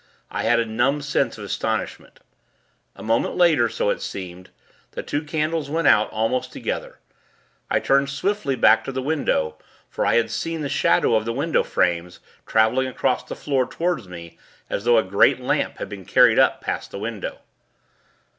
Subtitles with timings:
[0.31, 2.21] I had a numb sense of astonishment.
[2.95, 4.49] A moment later, so it seemed,
[4.93, 6.97] the two candles went out, almost together.
[7.69, 9.59] I turned swiftly back to the window;
[9.91, 14.07] for I had seen the shadow of the window frames, traveling along the floor toward
[14.07, 14.39] me,
[14.71, 17.41] as though a great lamp had been carried up past the window.